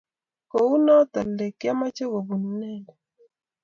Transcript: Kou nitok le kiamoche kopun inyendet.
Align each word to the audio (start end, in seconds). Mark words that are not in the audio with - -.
Kou 0.51 0.69
nitok 0.85 1.27
le 1.37 1.45
kiamoche 1.59 2.03
kopun 2.11 2.43
inyendet. 2.49 2.99